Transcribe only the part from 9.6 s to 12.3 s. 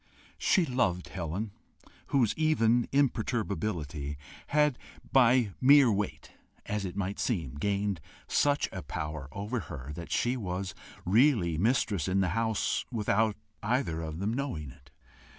her that she was really mistress in the